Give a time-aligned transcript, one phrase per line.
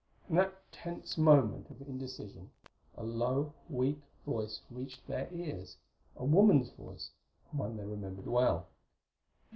[0.27, 2.49] In that tense moment of indecision
[2.97, 5.77] a low, weak voice reached their ears
[6.15, 7.11] a woman's voice,
[7.51, 8.65] and one they remembered well.